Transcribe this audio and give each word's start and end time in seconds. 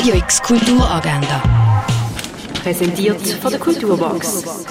Radio 0.00 0.14
X 0.14 0.40
Kulturagenda. 0.40 1.42
Präsentiert 2.62 3.20
von 3.20 3.50
der 3.50 3.60
Kulturbox. 3.60 4.66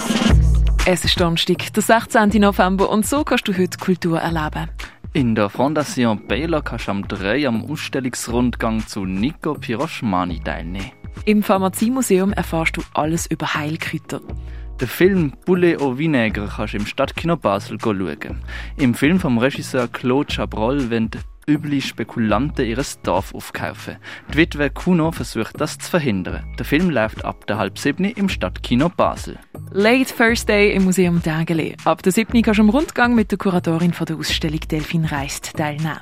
Es 0.88 1.06
ist 1.06 1.22
Donnerstag, 1.22 1.72
der 1.72 1.84
16. 1.84 2.42
November 2.42 2.90
und 2.90 3.06
so 3.06 3.24
kannst 3.24 3.48
du 3.48 3.56
heute 3.56 3.78
Kultur 3.78 4.20
erleben. 4.20 4.72
In 5.14 5.36
der 5.36 5.52
Fondation 5.52 6.26
Baylor 6.26 6.64
kannst 6.64 6.88
du 6.88 6.92
am 6.94 7.08
3 7.08 7.48
am 7.48 7.64
Ausstellungsrundgang 7.64 8.88
zu 8.88 9.06
Nico 9.06 9.54
Piroschmani 9.54 10.40
teilnehmen. 10.40 10.92
Im 11.26 11.44
Pharmaziemuseum 11.44 12.34
erfährst 12.34 12.78
du 12.78 12.82
alles 12.96 13.28
über 13.28 13.54
Heilkräuter. 13.54 14.22
Den 14.82 14.88
Film 14.88 15.34
Poulet 15.46 15.80
au 15.80 15.96
Vinaigre 15.96 16.50
kannst 16.56 16.74
du 16.74 16.78
im 16.78 16.88
Stadtkino 16.88 17.38
Basel 17.38 17.78
schauen. 17.80 18.42
Im 18.78 18.96
Film 18.96 19.20
vom 19.20 19.38
Regisseur 19.38 19.90
Claude 19.90 20.34
Chabrol 20.34 20.90
wollen 20.90 21.12
üble 21.50 21.82
Spekulanten 21.82 22.66
ihr 22.66 22.82
Dorf 23.04 23.34
aufkaufen. 23.34 23.98
Die 24.32 24.38
Witwe 24.38 24.70
Kuno 24.70 25.12
versucht 25.12 25.60
das 25.60 25.80
zu 25.80 25.90
verhindern. 25.90 26.46
Der 26.58 26.66
Film 26.66 26.92
läuft 26.92 27.26
ab 27.26 27.48
der 27.48 27.58
halb 27.58 27.80
sieben 27.80 28.06
im 28.06 28.30
Stadtkino 28.30 28.90
Basel. 28.90 29.40
Late 29.72 30.16
Thursday 30.16 30.74
im 30.74 30.86
Museum 30.86 31.22
Dageli. 31.24 31.76
Ab 31.86 32.04
der 32.04 32.12
7. 32.12 32.42
kannst 32.44 32.60
du 32.60 32.64
am 32.64 32.70
Rundgang 32.70 33.16
mit 33.16 33.32
der 33.32 33.40
Kuratorin 33.40 33.94
von 33.94 34.06
der 34.06 34.18
Ausstellung 34.18 34.60
Delfin 34.60 35.06
Reist 35.06 35.54
teilnehmen. 35.58 36.00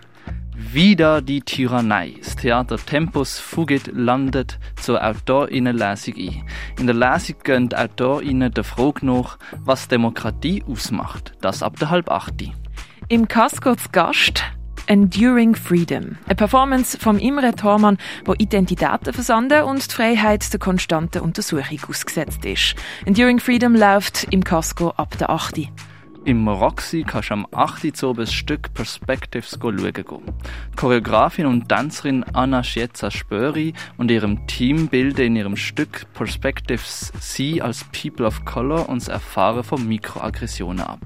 Wieder 0.56 1.22
die 1.22 1.42
Tyrannei. 1.42 2.16
Das 2.20 2.36
Theater 2.36 2.78
Tempus 2.78 3.40
Fugit 3.40 3.88
landet 3.94 4.60
zur 4.76 5.02
Autorinnenlesung 5.02 6.16
ein. 6.18 6.44
In 6.80 6.88
der 6.88 6.96
Lesung 6.96 7.36
gehen 7.44 7.70
die 7.70 7.76
Autorinnen 7.78 8.52
der 8.52 8.64
Frage 8.64 9.06
nach, 9.06 9.38
was 9.60 9.88
Demokratie 9.88 10.64
ausmacht. 10.68 11.34
Das 11.42 11.64
ab 11.64 11.78
der 11.80 11.90
halb 11.90 12.10
acht. 12.10 12.34
Im 13.08 13.28
Casco 13.28 13.76
zu 13.76 13.90
Gast 13.92 14.44
Enduring 14.88 15.54
Freedom. 15.54 16.18
Eine 16.26 16.36
Performance 16.36 16.98
vom 16.98 17.20
Imre 17.20 17.54
Thormann, 17.54 17.98
wo 18.24 18.34
Identitäten 18.38 19.12
versanden 19.12 19.64
und 19.64 19.86
die 19.86 19.94
Freiheit 19.94 20.52
der 20.54 20.62
konstanten 20.62 21.20
Untersuchung 21.20 21.80
ausgesetzt 21.90 22.46
ist. 22.46 22.76
Enduring 23.06 23.40
Freedom 23.40 23.76
läuft 23.76 24.28
im 24.32 24.46
Casco 24.46 24.92
ab 24.92 25.18
der 25.18 25.30
8. 25.30 25.68
Im 26.24 26.48
Roxy 26.48 27.04
kannst 27.06 27.30
du 27.30 27.34
am 27.34 27.48
8. 27.52 28.02
Uhr 28.04 28.16
das 28.16 28.34
Stück 28.34 28.74
Perspectives 28.74 29.60
schauen. 29.62 29.78
Die 29.78 30.76
Choreografin 30.78 31.46
und 31.46 31.68
Tänzerin 31.68 32.24
Anna 32.34 32.64
Schietza 32.64 33.12
Spöri 33.12 33.74
und 33.98 34.10
ihrem 34.10 34.48
Team 34.48 34.88
bilden 34.88 35.26
in 35.26 35.36
ihrem 35.36 35.58
Stück 35.58 36.06
Perspectives 36.14 37.12
sie 37.20 37.62
als 37.62 37.84
People 37.86 38.26
of 38.26 38.46
Color 38.46 38.88
und 38.88 39.02
das 39.02 39.10
Erfahren 39.10 39.64
von 39.64 39.86
Mikroaggressionen 39.86 40.86
ab. 40.86 41.02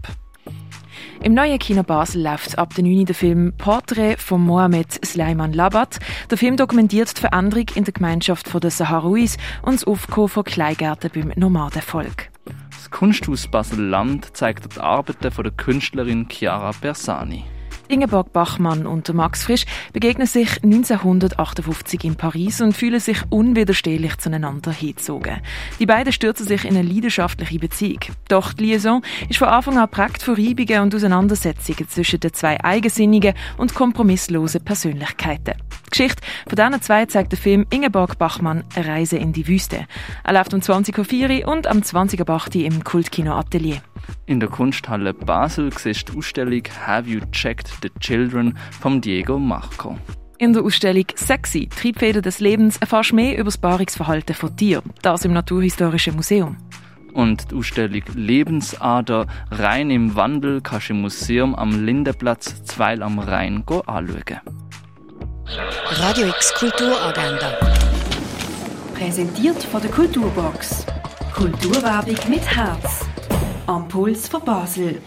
Im 1.23 1.36
neuen 1.36 1.59
Kino 1.59 1.83
Basel 1.83 2.23
läuft 2.23 2.58
ab 2.58 2.73
der 2.73 2.83
9. 2.83 3.05
der 3.05 3.14
Film 3.14 3.53
Portrait 3.55 4.19
von 4.19 4.41
Mohamed 4.41 5.05
Sleiman 5.05 5.53
Labat. 5.53 6.00
Der 6.31 6.38
Film 6.38 6.58
dokumentiert 6.58 7.16
die 7.16 7.22
Veränderung 7.22 7.67
in 7.75 7.83
der 7.83 7.94
Gemeinschaft 7.94 8.52
der 8.52 8.72
Saharouis 8.72 9.38
und 9.61 9.75
das 9.75 9.83
Aufkommen 9.83 10.30
von 10.30 10.44
Kleingärten 10.44 11.11
beim 11.13 11.31
Nomadenvolk. 11.36 12.31
Das 12.72 12.89
Kunsthaus 12.89 13.47
Basel-Land 13.47 14.36
zeigt 14.36 14.75
die 14.75 14.80
Arbeiten 14.80 15.22
der 15.22 15.52
Künstlerin 15.52 16.28
Chiara 16.28 16.72
Bersani. 16.81 17.44
Ingeborg 17.92 18.31
Bachmann 18.31 18.88
und 18.88 19.14
Max 19.14 19.44
Frisch 19.44 19.66
begegnen 19.92 20.25
sich 20.25 20.64
1958 20.64 22.03
in 22.06 22.16
Paris 22.16 22.61
und 22.61 22.75
fühlen 22.75 23.00
sich 23.00 23.17
unwiderstehlich 23.30 24.17
zueinander 24.17 24.72
hingezogen. 24.72 25.42
Die 25.80 25.86
beiden 25.86 26.14
stürzen 26.14 26.47
sich 26.47 26.64
in 26.64 26.78
eine 26.78 26.88
leidenschaftliche 26.88 27.59
Beziehung. 27.59 28.00
Doch 28.30 28.53
die 28.53 28.66
Liaison 28.66 29.02
ist 29.28 29.39
von 29.39 29.50
Anfang 29.50 29.78
an 29.78 29.89
prägt 29.89 30.23
von 30.23 30.36
Reibungen 30.36 30.84
und 30.84 30.95
Auseinandersetzungen 30.95 31.89
zwischen 31.89 32.22
den 32.22 32.34
zwei 32.34 32.64
eigensinnigen 32.64 33.34
und 33.58 33.75
kompromisslosen 33.75 34.64
Persönlichkeiten. 34.64 35.56
Die 35.88 35.89
Geschichte 35.92 36.23
von 36.47 36.56
diesen 36.56 36.81
zwei 36.81 37.06
zeigt 37.06 37.34
der 37.34 37.39
Film 37.39 37.66
Ingeborg 37.69 38.17
Bachmann 38.17 38.64
Reise 38.75 39.17
in 39.17 39.34
die 39.34 39.47
Wüste. 39.47 39.86
Er 40.23 40.34
läuft 40.34 40.53
um 40.53 40.62
20.04 40.62 41.42
Uhr 41.42 41.52
und 41.52 41.67
am 41.67 41.80
20.08 41.80 42.56
Uhr 42.56 42.66
im 42.66 42.84
Kultkino 42.86 43.34
Atelier. 43.34 43.81
In 44.25 44.39
der 44.39 44.50
Kunsthalle 44.50 45.13
Basel 45.13 45.72
siehst 45.78 46.09
du 46.09 46.13
die 46.13 46.17
Ausstellung 46.19 46.63
Have 46.85 47.09
You 47.09 47.19
Checked 47.31 47.72
the 47.81 47.89
Children 48.00 48.57
von 48.79 49.01
Diego 49.01 49.38
Marco. 49.38 49.97
In 50.38 50.53
der 50.53 50.63
Ausstellung 50.63 51.06
Sexy, 51.16 51.67
Triebfeder 51.67 52.22
des 52.22 52.40
Lebens, 52.40 52.78
erfährst 52.78 53.11
du 53.11 53.16
mehr 53.16 53.35
über 53.35 53.45
das 53.45 53.59
Paarungsverhalten 53.59 54.34
von 54.34 54.56
Tieren. 54.57 54.91
Das 55.01 55.23
im 55.23 55.34
Naturhistorischen 55.34 56.16
Museum. 56.16 56.57
Und 57.13 57.51
die 57.51 57.56
Ausstellung 57.56 58.01
Lebensader 58.16 59.28
rein 59.51 59.91
im 59.91 60.16
Wandel 60.16 60.61
kannst 60.61 60.90
du 60.90 60.94
im 60.94 61.01
Museum 61.01 61.53
am 61.53 61.85
Lindenplatz 61.85 62.63
2 62.63 63.01
am 63.01 63.19
Rhein 63.19 63.63
anschauen. 63.67 64.41
Radio 65.90 66.28
X 66.28 66.53
Kulturagenda. 66.56 67.57
Präsentiert 68.95 69.61
von 69.63 69.81
der 69.81 69.91
Kulturbox. 69.91 70.85
Kulturwerbung 71.35 72.17
mit 72.29 72.45
Herz. 72.45 73.06
Am 73.72 73.88
Puls 73.88 74.28
von 74.28 74.44
Basel. 74.44 75.02